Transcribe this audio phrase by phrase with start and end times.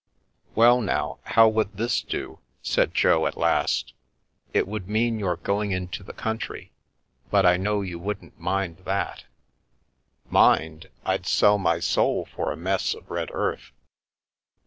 [0.55, 3.93] "Well, now, how would this do?" said Jo at last."
[4.51, 6.71] It would mean your going into the country,
[7.29, 9.25] but I know you wouldn't mind that.""
[10.27, 10.89] Mind?
[11.05, 13.73] I'd sell my soul for a mess of red earth."